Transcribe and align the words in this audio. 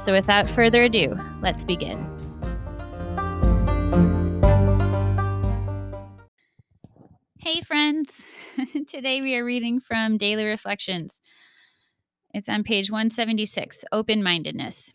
So 0.00 0.12
without 0.12 0.48
further 0.48 0.84
ado, 0.84 1.14
let's 1.42 1.62
begin. 1.62 1.98
Hey, 7.38 7.60
friends. 7.60 8.10
Today 8.88 9.20
we 9.20 9.34
are 9.34 9.44
reading 9.44 9.78
from 9.78 10.16
Daily 10.16 10.46
Reflections. 10.46 11.20
It's 12.32 12.48
on 12.48 12.64
page 12.64 12.90
176 12.90 13.84
Open 13.92 14.22
Mindedness. 14.22 14.94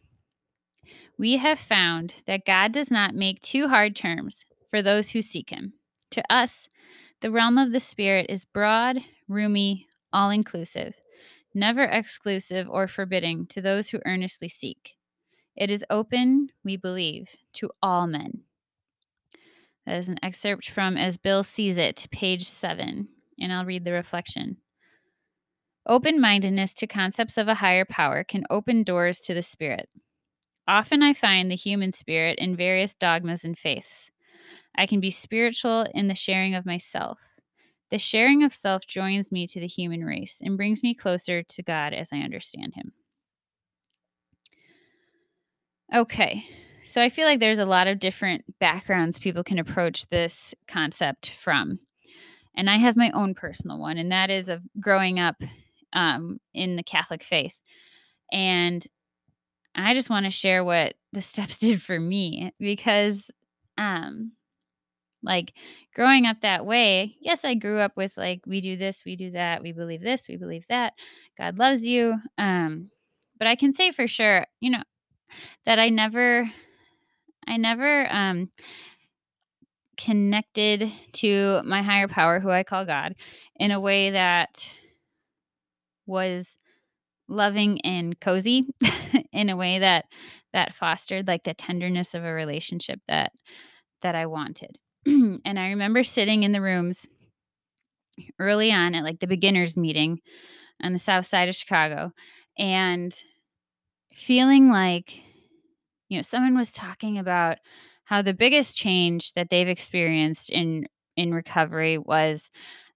We 1.20 1.38
have 1.38 1.60
found 1.60 2.16
that 2.26 2.46
God 2.46 2.72
does 2.72 2.90
not 2.90 3.14
make 3.14 3.42
too 3.42 3.68
hard 3.68 3.96
terms 3.96 4.46
for 4.72 4.82
those 4.82 5.12
who 5.12 5.22
seek 5.22 5.52
Him. 5.52 5.74
To 6.12 6.24
us, 6.34 6.68
the 7.22 7.30
realm 7.30 7.60
of 7.60 7.72
the 7.72 7.80
Spirit 7.80 8.26
is 8.30 8.44
broad, 8.44 8.98
roomy, 9.28 9.86
all 10.12 10.32
inclusive, 10.32 11.00
never 11.54 11.84
exclusive 11.84 12.70
or 12.70 12.88
forbidding 12.88 13.48
to 13.48 13.62
those 13.62 13.90
who 13.90 14.00
earnestly 14.06 14.50
seek. 14.50 14.92
It 15.56 15.72
is 15.72 15.86
open, 15.90 16.50
we 16.64 16.76
believe, 16.76 17.30
to 17.54 17.70
all 17.82 18.08
men. 18.08 18.42
That 19.86 19.98
is 19.98 20.10
an 20.10 20.20
excerpt 20.24 20.70
from 20.70 20.98
As 20.98 21.16
Bill 21.16 21.44
Sees 21.44 21.78
It, 21.78 22.08
page 22.12 22.48
7, 22.48 23.08
and 23.40 23.54
I'll 23.54 23.66
read 23.66 23.86
the 23.86 23.94
reflection. 23.94 24.58
Open 25.88 26.20
mindedness 26.20 26.74
to 26.74 26.88
concepts 26.88 27.38
of 27.38 27.48
a 27.48 27.54
higher 27.54 27.86
power 27.86 28.24
can 28.24 28.44
open 28.50 28.84
doors 28.84 29.20
to 29.22 29.34
the 29.34 29.44
spirit. 29.44 29.88
Often 30.68 31.04
I 31.04 31.14
find 31.14 31.50
the 31.50 31.56
human 31.56 31.94
spirit 31.94 32.40
in 32.40 32.56
various 32.56 32.96
dogmas 32.96 33.46
and 33.46 33.58
faiths. 33.58 34.10
I 34.76 34.88
can 34.88 35.00
be 35.00 35.12
spiritual 35.12 35.86
in 35.94 36.08
the 36.08 36.16
sharing 36.16 36.56
of 36.56 36.66
myself. 36.66 37.20
The 37.92 38.00
sharing 38.00 38.44
of 38.44 38.54
self 38.54 38.88
joins 38.88 39.32
me 39.32 39.46
to 39.48 39.60
the 39.60 39.68
human 39.68 40.04
race 40.04 40.42
and 40.44 40.58
brings 40.58 40.82
me 40.82 40.96
closer 40.96 41.44
to 41.44 41.64
God 41.64 41.94
as 41.94 42.10
I 42.12 42.18
understand 42.18 42.74
Him. 42.74 42.92
Okay. 45.96 46.46
So 46.86 47.02
I 47.02 47.10
feel 47.10 47.26
like 47.26 47.40
there's 47.40 47.58
a 47.58 47.66
lot 47.66 47.88
of 47.88 48.00
different 48.00 48.44
backgrounds 48.60 49.18
people 49.18 49.44
can 49.44 49.60
approach 49.60 50.08
this 50.10 50.54
concept 50.68 51.32
from. 51.42 51.80
And 52.56 52.70
I 52.70 52.76
have 52.76 52.98
my 52.98 53.12
own 53.12 53.34
personal 53.34 53.80
one, 53.80 53.98
and 53.98 54.12
that 54.12 54.30
is 54.30 54.50
of 54.50 54.62
growing 54.80 55.20
up 55.20 55.36
um, 55.94 56.38
in 56.54 56.76
the 56.76 56.84
Catholic 56.84 57.24
faith. 57.24 57.58
And 58.32 58.86
I 59.74 59.94
just 59.94 60.10
want 60.10 60.26
to 60.26 60.32
share 60.32 60.64
what 60.64 60.96
the 61.14 61.22
steps 61.22 61.58
did 61.58 61.82
for 61.82 62.00
me 62.00 62.52
because, 62.60 63.32
um, 63.78 64.34
like 65.24 65.54
growing 65.96 66.26
up 66.26 66.42
that 66.42 66.66
way, 66.66 67.16
yes, 67.22 67.46
I 67.46 67.56
grew 67.56 67.80
up 67.80 67.94
with 67.96 68.18
like, 68.18 68.42
we 68.46 68.60
do 68.62 68.76
this, 68.76 69.04
we 69.06 69.16
do 69.16 69.32
that, 69.32 69.64
we 69.64 69.72
believe 69.72 70.02
this, 70.02 70.28
we 70.28 70.36
believe 70.36 70.68
that, 70.68 70.94
God 71.38 71.58
loves 71.58 71.84
you. 71.84 72.16
Um, 72.38 72.92
but 73.40 73.48
I 73.48 73.56
can 73.56 73.74
say 73.74 73.92
for 73.92 74.08
sure, 74.08 74.46
you 74.60 74.70
know, 74.70 74.84
that 75.66 75.80
I 75.80 75.90
never 75.90 76.50
I 77.48 77.58
never 77.58 78.08
um 78.12 78.50
connected 79.98 80.92
to 81.14 81.62
my 81.64 81.82
higher 81.82 82.08
power 82.08 82.40
who 82.40 82.50
I 82.50 82.64
call 82.64 82.86
God 82.86 83.16
in 83.56 83.72
a 83.72 83.80
way 83.80 84.12
that 84.12 84.70
was 86.06 86.58
loving 87.28 87.82
and 87.82 88.20
cozy 88.20 88.68
in 89.32 89.50
a 89.50 89.58
way 89.58 89.80
that 89.80 90.06
that 90.54 90.76
fostered 90.76 91.28
like 91.28 91.44
the 91.44 91.54
tenderness 91.54 92.14
of 92.14 92.24
a 92.24 92.32
relationship 92.32 93.00
that 93.08 93.32
that 94.02 94.16
I 94.16 94.26
wanted. 94.26 94.78
and 95.06 95.60
I 95.60 95.70
remember 95.70 96.04
sitting 96.04 96.44
in 96.44 96.52
the 96.52 96.62
rooms 96.62 97.08
early 98.40 98.72
on 98.72 98.96
at 98.96 99.04
like 99.04 99.20
the 99.20 99.28
beginners 99.28 99.76
meeting 99.76 100.20
on 100.82 100.94
the 100.94 101.00
south 101.00 101.26
side 101.26 101.50
of 101.50 101.56
Chicago 101.56 102.12
and 102.58 103.14
feeling 104.16 104.70
like 104.70 105.22
you 106.10 106.18
know, 106.18 106.22
someone 106.22 106.58
was 106.58 106.72
talking 106.72 107.18
about 107.18 107.58
how 108.04 108.22
the 108.22 108.34
biggest 108.34 108.78
change 108.78 109.34
that 109.34 109.50
they've 109.50 109.68
experienced 109.68 110.50
in 110.50 110.88
in 111.18 111.34
recovery 111.34 111.98
was 111.98 112.52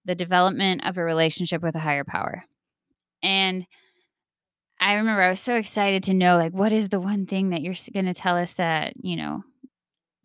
the 0.05 0.15
development 0.15 0.85
of 0.85 0.97
a 0.97 1.03
relationship 1.03 1.61
with 1.61 1.75
a 1.75 1.79
higher 1.79 2.03
power. 2.03 2.43
And 3.23 3.65
I 4.79 4.95
remember 4.95 5.21
I 5.21 5.29
was 5.29 5.39
so 5.39 5.55
excited 5.55 6.03
to 6.03 6.13
know 6.13 6.37
like 6.37 6.53
what 6.53 6.71
is 6.71 6.89
the 6.89 6.99
one 6.99 7.25
thing 7.25 7.49
that 7.49 7.61
you're 7.61 7.75
going 7.93 8.05
to 8.05 8.13
tell 8.13 8.37
us 8.37 8.53
that, 8.53 8.93
you 8.97 9.15
know, 9.15 9.43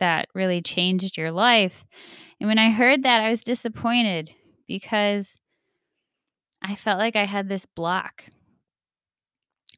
that 0.00 0.28
really 0.34 0.60
changed 0.60 1.16
your 1.16 1.30
life. 1.30 1.84
And 2.40 2.48
when 2.48 2.58
I 2.58 2.70
heard 2.70 3.04
that, 3.04 3.20
I 3.20 3.30
was 3.30 3.42
disappointed 3.42 4.30
because 4.66 5.38
I 6.62 6.74
felt 6.74 6.98
like 6.98 7.16
I 7.16 7.26
had 7.26 7.48
this 7.48 7.66
block 7.66 8.24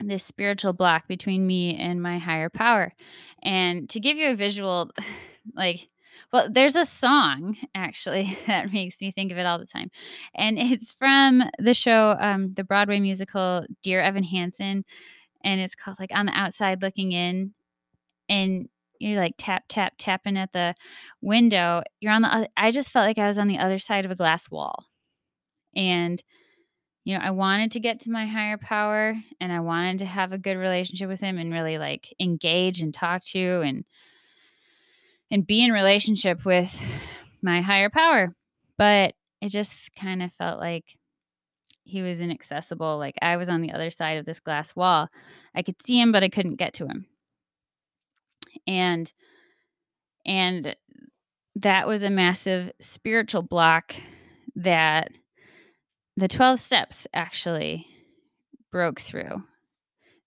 this 0.01 0.25
spiritual 0.25 0.73
block 0.73 1.09
between 1.09 1.47
me 1.47 1.77
and 1.77 2.03
my 2.03 2.19
higher 2.19 2.51
power. 2.51 2.93
And 3.43 3.89
to 3.91 4.01
give 4.01 4.17
you 4.17 4.31
a 4.31 4.37
visual, 4.37 4.91
like, 5.55 5.89
well, 6.33 6.49
there's 6.51 6.77
a 6.77 6.84
song 6.84 7.57
actually 7.75 8.39
that 8.47 8.73
makes 8.73 9.01
me 9.01 9.12
think 9.12 9.33
of 9.33 9.39
it 9.39 9.47
all 9.47 9.59
the 9.59 9.67
time. 9.67 9.91
And 10.34 10.59
it's 10.59 10.93
from 10.93 11.43
the 11.59 11.75
show, 11.75 12.17
um, 12.21 12.55
the 12.55 12.65
Broadway 12.65 13.01
musical 13.01 13.67
Dear 13.83 14.01
Evan 14.01 14.25
Hansen. 14.25 14.84
And 15.45 15.61
it's 15.61 15.75
called 15.75 15.99
like 16.01 16.11
On 16.13 16.27
the 16.27 16.33
Outside 16.33 16.83
Looking 16.83 17.13
In. 17.13 17.55
And 18.28 18.69
you're 18.99 19.21
like 19.21 19.34
tap, 19.39 19.65
tap, 19.69 19.95
tapping 19.99 20.37
at 20.37 20.53
the 20.53 20.75
window. 21.21 21.83
You're 22.01 22.13
on 22.13 22.23
the, 22.23 22.49
I 22.57 22.71
just 22.71 22.91
felt 22.91 23.07
like 23.07 23.19
I 23.19 23.28
was 23.28 23.39
on 23.39 23.49
the 23.49 23.59
other 23.59 23.78
side 23.78 24.05
of 24.05 24.11
a 24.11 24.17
glass 24.17 24.51
wall. 24.51 24.87
And 25.77 26.23
you 27.06 27.17
know, 27.17 27.25
I 27.25 27.31
wanted 27.31 27.71
to 27.71 27.81
get 27.81 28.00
to 28.00 28.11
my 28.11 28.27
higher 28.27 28.59
power 28.59 29.15
and 29.41 29.53
I 29.53 29.61
wanted 29.61 30.00
to 30.00 30.06
have 30.06 30.33
a 30.33 30.39
good 30.39 30.56
relationship 30.56 31.09
with 31.09 31.21
him 31.21 31.39
and 31.39 31.53
really 31.53 31.78
like 31.78 32.12
engage 32.19 32.81
and 32.81 32.93
talk 32.93 33.22
to 33.27 33.62
and 33.65 33.84
and 35.31 35.47
be 35.47 35.65
in 35.65 35.71
relationship 35.71 36.45
with 36.45 36.77
my 37.43 37.61
higher 37.61 37.91
power. 37.91 38.34
But 38.77 39.15
it 39.41 39.50
just 39.50 39.77
kind 39.97 40.21
of 40.21 40.33
felt 40.33 40.59
like 40.59 40.97
he 41.84 42.03
was 42.03 42.21
inaccessible. 42.21 42.99
Like 42.99 43.15
I 43.22 43.37
was 43.37 43.49
on 43.49 43.61
the 43.61 43.71
other 43.71 43.93
side 43.93 44.19
of 44.19 44.27
this 44.27 44.41
glass 44.41 44.75
wall. 44.75 45.09
I 45.54 45.63
could 45.63 45.81
see 45.81 46.01
him, 46.01 46.10
but 46.10 46.25
I 46.25 46.28
couldn't 46.28 46.57
get 46.57 46.75
to 46.75 46.86
him. 46.86 47.07
And 48.66 49.13
and 50.27 50.75
that 51.54 51.86
was 51.86 52.03
a 52.03 52.10
massive 52.10 52.72
spiritual 52.81 53.42
block 53.42 53.95
that 54.57 55.13
the 56.16 56.28
12 56.28 56.60
steps 56.60 57.07
actually 57.13 57.86
broke 58.72 59.01
through. 59.01 59.42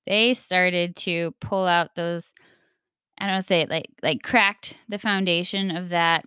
They 0.06 0.34
started 0.34 0.96
to 0.98 1.34
pull 1.40 1.66
out 1.66 1.96
those 1.96 2.34
I 3.20 3.26
don't 3.26 3.36
know 3.36 3.40
if 3.40 3.48
they 3.48 3.66
like 3.66 3.90
like 4.02 4.24
cracked 4.24 4.76
the 4.88 5.00
foundation 5.00 5.76
of 5.76 5.90
that 5.90 6.26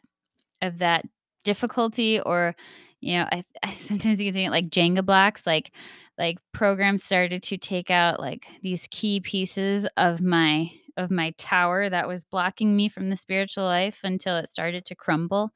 of 0.61 0.79
that 0.79 1.05
difficulty 1.45 2.21
or 2.21 2.55
you 3.01 3.19
know, 3.19 3.27
I, 3.33 3.45
I 3.63 3.75
sometimes 3.79 4.21
you 4.21 4.27
can 4.27 4.35
think 4.35 4.51
like 4.51 4.71
Jenga 4.71 5.05
blocks, 5.05 5.47
like 5.47 5.73
like 6.19 6.39
programs 6.53 7.03
started 7.03 7.43
to 7.45 7.57
take 7.59 7.91
out 7.91 8.21
like 8.21 8.47
these 8.63 8.87
key 8.91 9.21
pieces 9.21 9.87
of 9.97 10.21
my 10.21 10.71
of 10.97 11.11
my 11.11 11.33
tower 11.39 11.89
that 11.89 12.07
was 12.07 12.25
blocking 12.25 12.77
me 12.77 12.89
from 12.89 13.09
the 13.09 13.17
spiritual 13.17 13.65
life 13.65 14.01
until 14.05 14.37
it 14.37 14.49
started 14.49 14.85
to 14.87 14.95
crumble. 14.95 15.51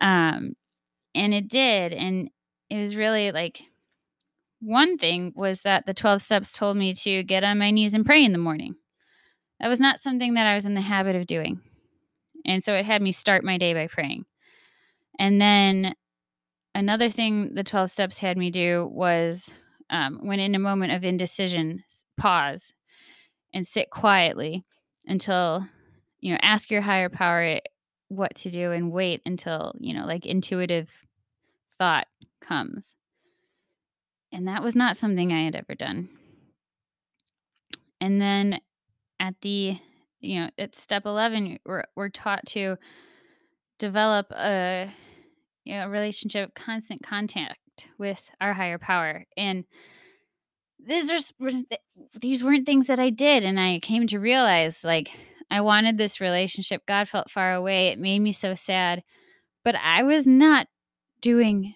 Um 0.00 0.52
and 1.14 1.32
it 1.32 1.48
did 1.48 1.94
and 1.94 2.30
it 2.70 2.78
was 2.78 2.96
really 2.96 3.32
like 3.32 3.62
one 4.60 4.98
thing 4.98 5.32
was 5.36 5.62
that 5.62 5.86
the 5.86 5.94
12 5.94 6.22
steps 6.22 6.52
told 6.52 6.76
me 6.76 6.94
to 6.94 7.22
get 7.22 7.44
on 7.44 7.58
my 7.58 7.70
knees 7.70 7.94
and 7.94 8.06
pray 8.06 8.24
in 8.24 8.32
the 8.32 8.38
morning. 8.38 8.74
That 9.60 9.68
was 9.68 9.80
not 9.80 10.02
something 10.02 10.34
that 10.34 10.46
I 10.46 10.54
was 10.54 10.66
in 10.66 10.74
the 10.74 10.80
habit 10.80 11.16
of 11.16 11.26
doing. 11.26 11.60
And 12.44 12.62
so 12.62 12.74
it 12.74 12.84
had 12.84 13.02
me 13.02 13.12
start 13.12 13.44
my 13.44 13.58
day 13.58 13.74
by 13.74 13.86
praying. 13.86 14.24
And 15.18 15.40
then 15.40 15.94
another 16.74 17.10
thing 17.10 17.54
the 17.54 17.64
12 17.64 17.90
steps 17.90 18.18
had 18.18 18.36
me 18.36 18.50
do 18.50 18.88
was 18.90 19.50
um, 19.90 20.20
when 20.22 20.40
in 20.40 20.54
a 20.54 20.60
moment 20.60 20.92
of 20.92 21.04
indecision, 21.04 21.84
pause 22.16 22.72
and 23.54 23.66
sit 23.66 23.90
quietly 23.90 24.64
until, 25.06 25.66
you 26.20 26.32
know, 26.32 26.38
ask 26.42 26.70
your 26.70 26.80
higher 26.80 27.08
power 27.08 27.60
what 28.08 28.34
to 28.36 28.50
do 28.50 28.72
and 28.72 28.92
wait 28.92 29.22
until, 29.26 29.74
you 29.78 29.94
know, 29.94 30.06
like 30.06 30.26
intuitive 30.26 30.90
thought 31.78 32.06
comes. 32.40 32.94
And 34.32 34.48
that 34.48 34.62
was 34.62 34.74
not 34.74 34.96
something 34.96 35.32
I 35.32 35.44
had 35.44 35.54
ever 35.54 35.74
done. 35.74 36.08
And 38.00 38.20
then 38.20 38.60
at 39.20 39.34
the, 39.40 39.78
you 40.20 40.40
know, 40.40 40.50
at 40.58 40.74
step 40.74 41.06
11, 41.06 41.58
we're, 41.64 41.84
we're 41.94 42.08
taught 42.08 42.44
to 42.48 42.76
develop 43.78 44.30
a, 44.32 44.90
you 45.64 45.74
know, 45.74 45.88
relationship, 45.88 46.54
constant 46.54 47.02
contact 47.02 47.58
with 47.98 48.20
our 48.40 48.52
higher 48.52 48.78
power. 48.78 49.24
And 49.36 49.64
these 50.86 51.10
are 51.10 51.52
these 52.20 52.44
weren't 52.44 52.66
things 52.66 52.86
that 52.86 53.00
I 53.00 53.10
did, 53.10 53.44
and 53.44 53.58
I 53.58 53.80
came 53.80 54.06
to 54.08 54.18
realize 54.18 54.84
like 54.84 55.10
I 55.50 55.60
wanted 55.60 55.98
this 55.98 56.20
relationship. 56.20 56.86
God 56.86 57.08
felt 57.08 57.30
far 57.30 57.54
away. 57.54 57.88
It 57.88 57.98
made 57.98 58.20
me 58.20 58.32
so 58.32 58.54
sad, 58.54 59.02
but 59.64 59.74
I 59.74 60.02
was 60.04 60.26
not 60.26 60.68
doing 61.20 61.74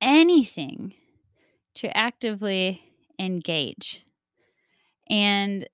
anything 0.00 0.94
to 1.74 1.96
actively 1.96 2.82
engage. 3.18 4.04
And 5.08 5.68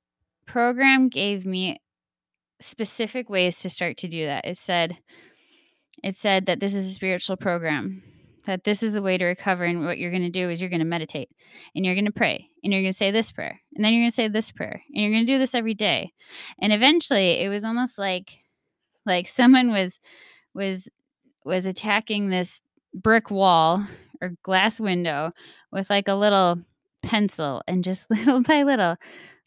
program 0.46 1.08
gave 1.08 1.46
me 1.46 1.78
specific 2.60 3.28
ways 3.28 3.60
to 3.60 3.70
start 3.70 3.98
to 3.98 4.08
do 4.08 4.26
that. 4.26 4.44
It 4.44 4.58
said 4.58 4.98
it 6.02 6.16
said 6.16 6.46
that 6.46 6.60
this 6.60 6.74
is 6.74 6.86
a 6.86 6.92
spiritual 6.92 7.36
program 7.36 8.02
that 8.46 8.64
this 8.64 8.82
is 8.82 8.92
the 8.92 9.02
way 9.02 9.18
to 9.18 9.24
recover 9.24 9.64
and 9.64 9.84
what 9.84 9.98
you're 9.98 10.10
going 10.10 10.22
to 10.22 10.30
do 10.30 10.48
is 10.48 10.60
you're 10.60 10.70
going 10.70 10.80
to 10.80 10.86
meditate 10.86 11.28
and 11.74 11.84
you're 11.84 11.94
going 11.94 12.06
to 12.06 12.12
pray 12.12 12.48
and 12.62 12.72
you're 12.72 12.82
going 12.82 12.92
to 12.92 12.96
say 12.96 13.10
this 13.10 13.30
prayer 13.30 13.60
and 13.74 13.84
then 13.84 13.92
you're 13.92 14.02
going 14.02 14.10
to 14.10 14.14
say 14.14 14.28
this 14.28 14.50
prayer 14.50 14.80
and 14.94 15.02
you're 15.02 15.12
going 15.12 15.26
to 15.26 15.32
do 15.32 15.38
this 15.38 15.54
every 15.54 15.74
day 15.74 16.12
and 16.60 16.72
eventually 16.72 17.42
it 17.42 17.48
was 17.48 17.64
almost 17.64 17.98
like 17.98 18.38
like 19.04 19.28
someone 19.28 19.70
was 19.70 19.98
was 20.54 20.88
was 21.46 21.66
attacking 21.66 22.28
this 22.28 22.60
brick 22.94 23.30
wall 23.30 23.82
or 24.20 24.32
glass 24.42 24.80
window 24.80 25.32
with 25.72 25.88
like 25.90 26.08
a 26.08 26.14
little 26.14 26.58
pencil 27.02 27.62
and 27.66 27.84
just 27.84 28.06
little 28.10 28.42
by 28.42 28.62
little 28.62 28.96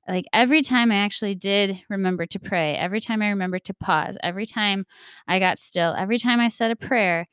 like 0.09 0.25
every 0.33 0.63
time 0.63 0.91
I 0.91 0.95
actually 0.95 1.35
did 1.35 1.83
remember 1.87 2.25
to 2.25 2.39
pray, 2.39 2.75
every 2.75 2.99
time 2.99 3.21
I 3.21 3.29
remembered 3.29 3.63
to 3.65 3.75
pause, 3.75 4.17
every 4.23 4.47
time 4.47 4.85
I 5.27 5.37
got 5.37 5.59
still, 5.59 5.93
every 5.95 6.17
time 6.17 6.39
I 6.39 6.47
said 6.47 6.71
a 6.71 6.75
prayer, 6.75 7.27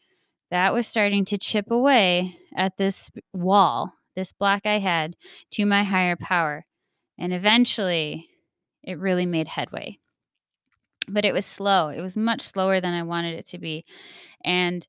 that 0.50 0.74
was 0.74 0.86
starting 0.86 1.24
to 1.26 1.38
chip 1.38 1.70
away 1.70 2.38
at 2.54 2.76
this 2.76 3.10
wall, 3.32 3.94
this 4.14 4.30
block 4.30 4.66
I 4.66 4.78
had 4.78 5.16
to 5.52 5.64
my 5.64 5.84
higher 5.84 6.16
power. 6.16 6.66
And 7.18 7.32
eventually, 7.32 8.28
it 8.82 8.98
really 8.98 9.26
made 9.26 9.48
headway. 9.48 9.98
But 11.08 11.24
it 11.24 11.32
was 11.32 11.46
slow. 11.46 11.88
It 11.88 12.02
was 12.02 12.16
much 12.16 12.42
slower 12.42 12.80
than 12.80 12.92
I 12.92 13.04
wanted 13.04 13.38
it 13.38 13.46
to 13.48 13.58
be. 13.58 13.84
And 14.46 14.86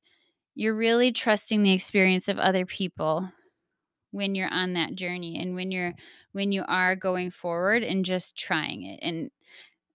you're 0.54 0.74
really 0.74 1.12
trusting 1.12 1.62
the 1.62 1.72
experience 1.72 2.28
of 2.28 2.38
other 2.38 2.64
people 2.64 3.30
when 4.10 4.34
you're 4.34 4.52
on 4.52 4.72
that 4.72 4.94
journey 4.94 5.38
and 5.38 5.54
when 5.54 5.70
you're 5.70 5.92
when 6.32 6.52
you 6.52 6.64
are 6.66 6.96
going 6.96 7.30
forward 7.30 7.82
and 7.82 8.06
just 8.06 8.38
trying 8.38 8.84
it 8.84 8.98
and 9.02 9.30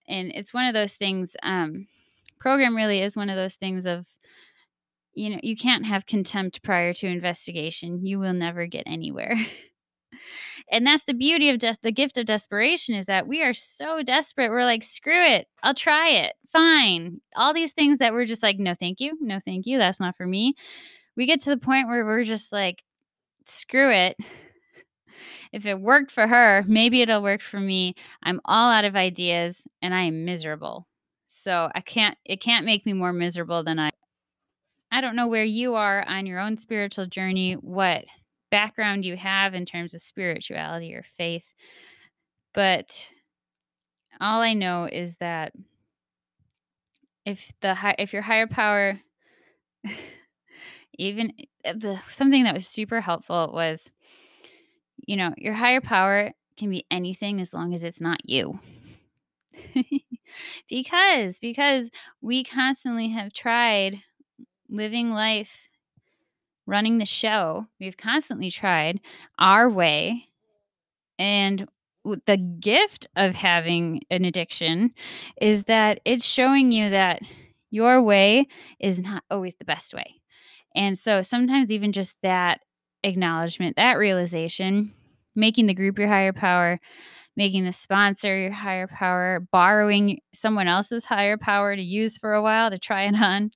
and 0.06 0.30
it's 0.32 0.54
one 0.54 0.66
of 0.66 0.74
those 0.74 0.92
things 0.92 1.36
um 1.42 1.88
program 2.38 2.76
really 2.76 3.00
is 3.00 3.16
one 3.16 3.28
of 3.28 3.36
those 3.36 3.56
things 3.56 3.86
of 3.86 4.06
you 5.14 5.30
know, 5.30 5.40
you 5.42 5.56
can't 5.56 5.86
have 5.86 6.06
contempt 6.06 6.62
prior 6.62 6.92
to 6.94 7.06
investigation. 7.06 8.04
You 8.04 8.18
will 8.18 8.32
never 8.32 8.66
get 8.66 8.84
anywhere. 8.86 9.36
and 10.70 10.86
that's 10.86 11.04
the 11.04 11.14
beauty 11.14 11.50
of 11.50 11.58
death. 11.58 11.78
The 11.82 11.92
gift 11.92 12.18
of 12.18 12.26
desperation 12.26 12.94
is 12.94 13.06
that 13.06 13.26
we 13.26 13.42
are 13.42 13.54
so 13.54 14.02
desperate. 14.02 14.50
We're 14.50 14.64
like, 14.64 14.82
screw 14.82 15.22
it. 15.24 15.46
I'll 15.62 15.74
try 15.74 16.10
it. 16.10 16.34
Fine. 16.52 17.20
All 17.36 17.52
these 17.52 17.72
things 17.72 17.98
that 17.98 18.12
we're 18.12 18.24
just 18.24 18.42
like, 18.42 18.58
no, 18.58 18.74
thank 18.74 19.00
you. 19.00 19.16
No, 19.20 19.40
thank 19.44 19.66
you. 19.66 19.78
That's 19.78 20.00
not 20.00 20.16
for 20.16 20.26
me. 20.26 20.54
We 21.16 21.26
get 21.26 21.42
to 21.42 21.50
the 21.50 21.56
point 21.56 21.88
where 21.88 22.04
we're 22.04 22.24
just 22.24 22.52
like, 22.52 22.82
screw 23.46 23.90
it. 23.90 24.16
If 25.52 25.66
it 25.66 25.80
worked 25.80 26.10
for 26.10 26.26
her, 26.26 26.64
maybe 26.66 27.02
it'll 27.02 27.22
work 27.22 27.40
for 27.40 27.60
me. 27.60 27.94
I'm 28.24 28.40
all 28.44 28.72
out 28.72 28.84
of 28.84 28.96
ideas 28.96 29.62
and 29.82 29.94
I 29.94 30.02
am 30.02 30.24
miserable. 30.24 30.88
So 31.28 31.70
I 31.74 31.80
can't, 31.80 32.18
it 32.24 32.40
can't 32.40 32.66
make 32.66 32.84
me 32.84 32.92
more 32.92 33.12
miserable 33.12 33.62
than 33.62 33.78
I 33.78 33.90
I 34.94 35.00
don't 35.00 35.16
know 35.16 35.26
where 35.26 35.42
you 35.42 35.74
are 35.74 36.06
on 36.06 36.24
your 36.24 36.38
own 36.38 36.56
spiritual 36.56 37.06
journey, 37.06 37.54
what 37.54 38.04
background 38.54 39.04
you 39.04 39.16
have 39.16 39.52
in 39.52 39.66
terms 39.66 39.94
of 39.94 40.00
spirituality 40.00 40.94
or 40.94 41.02
faith. 41.02 41.44
But 42.52 43.08
all 44.20 44.42
I 44.42 44.52
know 44.52 44.84
is 44.84 45.16
that 45.16 45.50
if 47.26 47.50
the 47.62 47.74
high, 47.74 47.96
if 47.98 48.12
your 48.12 48.22
higher 48.22 48.46
power 48.46 49.00
even 50.98 51.32
eh, 51.64 51.96
something 52.08 52.44
that 52.44 52.54
was 52.54 52.68
super 52.68 53.00
helpful 53.00 53.50
was 53.52 53.90
you 55.04 55.16
know, 55.16 55.34
your 55.36 55.52
higher 55.52 55.80
power 55.80 56.30
can 56.56 56.70
be 56.70 56.86
anything 56.92 57.40
as 57.40 57.52
long 57.52 57.74
as 57.74 57.82
it's 57.82 58.00
not 58.00 58.20
you. 58.24 58.60
because 60.68 61.40
because 61.40 61.90
we 62.22 62.44
constantly 62.44 63.08
have 63.08 63.32
tried 63.32 63.96
living 64.68 65.10
life, 65.10 65.68
running 66.66 66.98
the 66.98 67.06
show, 67.06 67.66
we've 67.80 67.96
constantly 67.96 68.50
tried 68.50 69.00
our 69.38 69.68
way. 69.68 70.28
And 71.18 71.68
the 72.26 72.36
gift 72.36 73.06
of 73.16 73.34
having 73.34 74.02
an 74.10 74.24
addiction 74.24 74.92
is 75.40 75.64
that 75.64 76.00
it's 76.04 76.24
showing 76.24 76.72
you 76.72 76.90
that 76.90 77.22
your 77.70 78.02
way 78.02 78.46
is 78.78 78.98
not 78.98 79.24
always 79.30 79.54
the 79.58 79.64
best 79.64 79.94
way. 79.94 80.14
And 80.74 80.98
so 80.98 81.22
sometimes, 81.22 81.72
even 81.72 81.92
just 81.92 82.14
that 82.22 82.60
acknowledgement, 83.02 83.76
that 83.76 83.94
realization, 83.94 84.92
making 85.34 85.66
the 85.66 85.74
group 85.74 85.98
your 85.98 86.08
higher 86.08 86.32
power, 86.32 86.80
making 87.36 87.64
the 87.64 87.72
sponsor 87.72 88.36
your 88.38 88.52
higher 88.52 88.86
power, 88.86 89.46
borrowing 89.52 90.20
someone 90.32 90.68
else's 90.68 91.04
higher 91.04 91.36
power 91.36 91.74
to 91.74 91.82
use 91.82 92.18
for 92.18 92.34
a 92.34 92.42
while 92.42 92.70
to 92.70 92.78
try 92.78 93.04
it 93.04 93.14
on, 93.14 93.50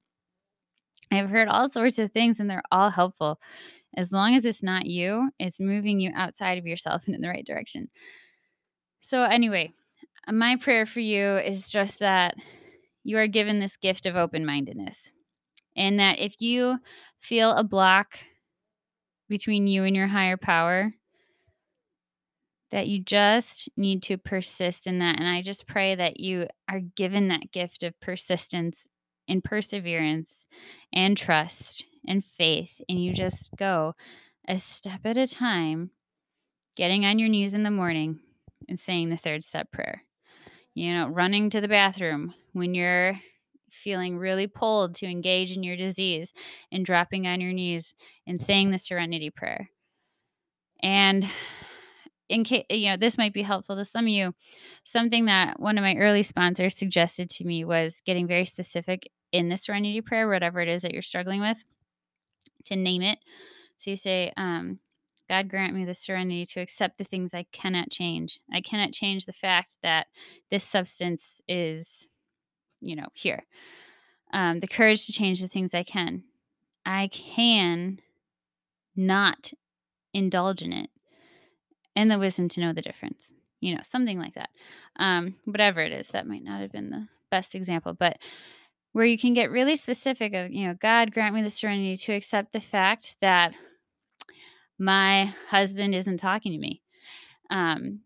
I've 1.11 1.31
heard 1.31 1.49
all 1.49 1.69
sorts 1.69 1.99
of 1.99 2.12
things 2.12 2.41
and 2.41 2.49
they're 2.49 2.62
all 2.71 2.91
helpful. 2.91 3.41
As 3.97 4.12
long 4.12 4.35
as 4.35 4.45
it's 4.45 4.62
not 4.62 4.87
you, 4.87 5.31
it's 5.38 5.61
moving 5.61 6.00
you 6.00 6.12
outside 6.15 6.59
of 6.59 6.67
yourself 6.67 7.03
and 7.07 7.15
in 7.15 7.21
the 7.21 7.29
right 7.29 7.47
direction. 7.47 7.88
So, 9.03 9.23
anyway, 9.23 9.73
my 10.31 10.57
prayer 10.57 10.85
for 10.85 11.00
you 11.00 11.37
is 11.37 11.69
just 11.69 12.00
that 12.00 12.35
you 13.05 13.17
are 13.19 13.27
given 13.27 13.59
this 13.59 13.77
gift 13.77 14.05
of 14.07 14.17
open 14.17 14.45
mindedness. 14.45 15.12
And 15.77 15.99
that 15.99 16.19
if 16.19 16.41
you 16.41 16.79
feel 17.19 17.53
a 17.53 17.65
block 17.65 18.19
between 19.29 19.67
you 19.67 19.85
and 19.85 19.95
your 19.95 20.09
higher 20.09 20.37
power, 20.37 20.93
that 22.71 22.88
you 22.88 23.00
just 23.00 23.69
need 23.77 24.03
to 24.05 24.19
persist 24.19 24.87
in 24.87 24.99
that. 24.99 25.19
And 25.19 25.27
I 25.27 25.41
just 25.41 25.67
pray 25.67 25.95
that 25.95 26.21
you 26.21 26.49
are 26.69 26.81
given 26.81 27.29
that 27.29 27.50
gift 27.53 27.83
of 27.83 27.99
persistence 28.00 28.87
and 29.28 29.44
perseverance 29.44 30.47
and 30.92 31.16
trust 31.16 31.85
and 32.06 32.25
faith. 32.25 32.80
And 32.88 33.02
you 33.02 33.12
just 33.12 33.50
go 33.56 33.94
a 34.47 34.58
step 34.58 35.00
at 35.04 35.16
a 35.16 35.26
time, 35.26 35.90
getting 36.76 37.04
on 37.04 37.18
your 37.18 37.28
knees 37.28 37.54
in 37.54 37.62
the 37.62 37.70
morning 37.70 38.20
and 38.68 38.78
saying 38.78 39.11
the 39.11 39.16
third 39.16 39.44
step 39.44 39.70
prayer. 39.73 40.02
You 40.75 40.94
know, 40.94 41.08
running 41.08 41.50
to 41.50 41.61
the 41.61 41.68
bathroom 41.68 42.35
when 42.52 42.75
you're 42.75 43.18
feeling 43.70 44.16
really 44.16 44.47
pulled 44.47 44.94
to 44.97 45.06
engage 45.06 45.52
in 45.52 45.62
your 45.62 45.76
disease 45.76 46.32
and 46.73 46.87
dropping 46.87 47.26
on 47.26 47.40
your 47.40 47.52
knees 47.52 47.94
and 48.26 48.40
saying 48.40 48.70
the 48.70 48.78
serenity 48.78 49.30
prayer. 49.30 49.68
And 50.82 51.28
in 52.28 52.44
case 52.44 52.64
you 52.70 52.90
know 52.90 52.97
this 52.97 53.18
might 53.18 53.32
be 53.32 53.42
helpful 53.42 53.76
to 53.76 53.85
some 53.85 54.04
of 54.04 54.11
you 54.11 54.35
something 54.85 55.26
that 55.26 55.58
one 55.58 55.78
of 55.78 55.82
my 55.82 55.97
early 55.97 56.23
sponsors 56.23 56.76
suggested 56.76 57.30
to 57.30 57.44
me 57.44 57.64
was 57.64 58.02
getting 58.04 58.26
very 58.26 58.44
specific 58.44 59.11
in 59.32 59.49
the 59.49 59.56
serenity 59.56 60.00
prayer, 60.00 60.28
whatever 60.28 60.61
it 60.61 60.68
is 60.68 60.82
that 60.82 60.92
you're 60.92 61.02
struggling 61.02 61.40
with, 61.40 61.58
to 62.64 62.76
name 62.76 63.02
it. 63.02 63.18
So 63.78 63.90
you 63.90 63.97
say, 63.97 64.32
um, 64.37 64.78
God 65.28 65.49
grant 65.49 65.75
me 65.75 65.85
the 65.85 65.94
serenity 65.94 66.47
to 66.47 66.61
accept 66.61 66.99
the 66.99 67.04
things 67.04 67.35
I 67.35 67.44
cannot 67.52 67.90
change. 67.90 68.40
I 68.52 68.61
cannot 68.61 68.92
change 68.92 69.26
the 69.26 69.32
fact 69.32 69.76
that 69.82 70.06
this 70.50 70.64
substance 70.64 71.40
is, 71.47 72.08
you 72.80 72.97
know, 72.97 73.08
here. 73.12 73.44
Um, 74.32 74.61
the 74.61 74.66
courage 74.66 75.06
to 75.06 75.12
change 75.12 75.40
the 75.40 75.49
things 75.49 75.75
I 75.75 75.82
can. 75.82 76.25
I 76.87 77.08
can 77.12 78.00
not 78.97 79.52
indulge 80.14 80.62
in 80.62 80.73
it, 80.73 80.88
and 81.94 82.11
the 82.11 82.18
wisdom 82.18 82.49
to 82.50 82.61
know 82.61 82.73
the 82.73 82.82
difference. 82.82 83.32
You 83.61 83.75
know, 83.75 83.82
something 83.82 84.18
like 84.18 84.35
that. 84.35 84.50
Um, 84.97 85.37
whatever 85.44 85.80
it 85.80 85.92
is, 85.92 86.08
that 86.08 86.26
might 86.26 86.44
not 86.44 86.61
have 86.61 86.73
been 86.73 86.90
the 86.90 87.08
best 87.30 87.54
example, 87.54 87.92
but 87.92 88.18
where 88.99 89.07
you 89.07 89.17
can 89.17 89.33
get 89.33 89.52
really 89.52 89.76
specific 89.76 90.35
of, 90.35 90.50
you 90.50 90.67
know, 90.67 90.75
God 90.75 91.14
grant 91.14 91.33
me 91.33 91.40
the 91.40 91.50
serenity 91.50 91.97
to 91.99 92.14
accept 92.14 92.52
the 92.52 92.61
fact 92.61 93.14
that 93.21 93.55
my 94.76 95.33
husband 95.49 95.95
isn't 95.95 96.17
talking 96.17 96.50
to 96.50 96.59
me. 96.59 96.83
Um, 97.49 98.00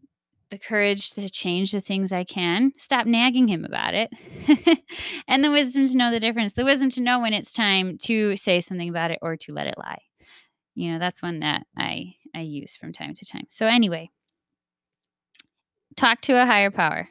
the 0.51 0.59
courage 0.59 1.13
to 1.13 1.31
change 1.31 1.73
the 1.73 1.81
things 1.81 2.13
I 2.13 2.25
can, 2.25 2.73
stop 2.77 3.07
nagging 3.07 3.49
him 3.49 3.65
about 3.65 3.95
it, 3.95 4.13
and 5.29 5.43
the 5.43 5.51
wisdom 5.51 5.87
to 5.87 5.97
know 5.97 6.11
the 6.11 6.21
difference, 6.21 6.53
the 6.53 6.67
wisdom 6.67 6.91
to 6.91 7.01
know 7.01 7.21
when 7.21 7.33
it's 7.33 7.55
time 7.55 7.97
to 8.03 8.37
say 8.37 8.61
something 8.61 8.91
about 8.91 9.11
it 9.11 9.19
or 9.23 9.39
to 9.39 9.55
let 9.55 9.69
it 9.69 9.79
lie. 9.79 10.03
You 10.75 10.93
know, 10.93 10.99
that's 10.99 11.23
one 11.23 11.41
that 11.41 11.67
I 11.75 12.17
I 12.35 12.41
use 12.41 12.77
from 12.77 12.93
time 12.93 13.15
to 13.15 13.25
time. 13.25 13.47
So 13.49 13.67
anyway, 13.67 14.11
talk 15.97 16.21
to 16.23 16.35
a 16.35 16.45
higher 16.45 16.71
power. 16.71 17.09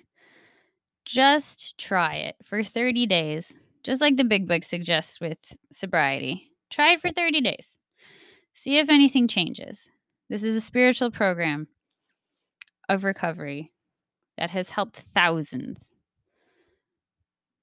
Just 1.03 1.79
try 1.79 2.17
it 2.17 2.35
for 2.45 2.63
30 2.63 3.07
days, 3.07 3.51
just 3.83 4.01
like 4.01 4.17
the 4.17 4.23
big 4.23 4.47
book 4.47 4.63
suggests 4.63 5.19
with 5.19 5.37
sobriety. 5.71 6.51
Try 6.69 6.93
it 6.93 7.01
for 7.01 7.11
30 7.11 7.41
days. 7.41 7.67
See 8.53 8.77
if 8.77 8.89
anything 8.89 9.27
changes. 9.27 9.89
This 10.29 10.43
is 10.43 10.55
a 10.55 10.61
spiritual 10.61 11.11
program 11.11 11.67
of 12.87 13.03
recovery 13.03 13.71
that 14.37 14.49
has 14.49 14.69
helped 14.69 15.03
thousands. 15.13 15.89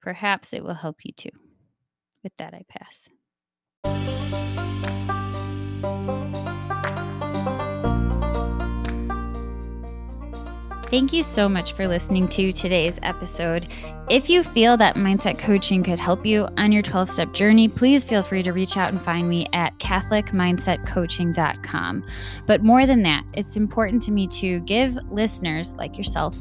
Perhaps 0.02 0.52
it 0.52 0.62
will 0.62 0.74
help 0.74 0.96
you 1.04 1.12
too. 1.12 1.30
With 2.22 2.32
that, 2.38 2.54
I 2.54 2.62
pass. 2.68 3.08
Thank 10.90 11.12
you 11.12 11.22
so 11.22 11.48
much 11.48 11.72
for 11.72 11.86
listening 11.86 12.28
to 12.28 12.52
today's 12.52 12.94
episode. 13.02 13.68
If 14.10 14.30
you 14.30 14.42
feel 14.42 14.78
that 14.78 14.96
mindset 14.96 15.38
coaching 15.38 15.82
could 15.82 15.98
help 15.98 16.24
you 16.24 16.48
on 16.56 16.72
your 16.72 16.80
12 16.80 17.10
step 17.10 17.34
journey, 17.34 17.68
please 17.68 18.04
feel 18.04 18.22
free 18.22 18.42
to 18.42 18.52
reach 18.52 18.78
out 18.78 18.88
and 18.88 19.02
find 19.02 19.28
me 19.28 19.46
at 19.52 19.78
CatholicMindsetCoaching.com. 19.80 22.04
But 22.46 22.62
more 22.62 22.86
than 22.86 23.02
that, 23.02 23.24
it's 23.34 23.56
important 23.56 24.00
to 24.02 24.10
me 24.10 24.26
to 24.28 24.60
give 24.60 24.96
listeners 25.10 25.72
like 25.72 25.98
yourself 25.98 26.38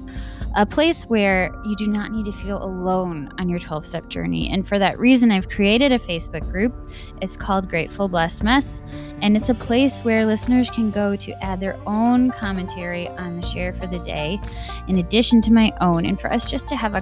a 0.56 0.66
place 0.66 1.04
where 1.04 1.54
you 1.66 1.76
do 1.76 1.88
not 1.88 2.12
need 2.12 2.26
to 2.26 2.32
feel 2.32 2.64
alone 2.64 3.32
on 3.38 3.50
your 3.50 3.60
12 3.60 3.86
step 3.86 4.08
journey. 4.08 4.50
And 4.50 4.68
for 4.68 4.80
that 4.80 4.98
reason, 4.98 5.32
I've 5.32 5.50
created 5.50 5.92
a 5.92 6.00
Facebook 6.00 6.50
group. 6.50 6.74
It's 7.22 7.36
called 7.36 7.70
Grateful 7.70 8.08
Blessed 8.08 8.44
Mess. 8.44 8.82
And 9.22 9.36
it's 9.36 9.50
a 9.50 9.56
place 9.56 10.02
where 10.02 10.26
listeners 10.26 10.70
can 10.70 10.90
go 10.90 11.16
to 11.16 11.44
add 11.44 11.60
their 11.60 11.78
own 11.88 12.32
commentary 12.32 13.08
on 13.10 13.36
the 13.36 13.46
share 13.46 13.74
for 13.74 13.88
the 13.88 14.00
day, 14.00 14.40
in 14.88 15.00
addition 15.00 15.42
to 15.42 15.52
my 15.52 15.74
own, 15.82 16.06
and 16.06 16.20
for 16.20 16.32
us 16.32 16.50
just 16.50 16.68
to 16.68 16.76
have 16.76 16.96
a 16.96 17.02